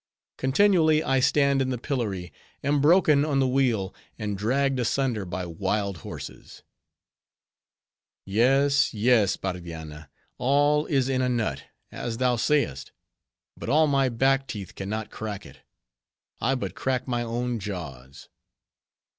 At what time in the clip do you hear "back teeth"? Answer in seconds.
14.09-14.73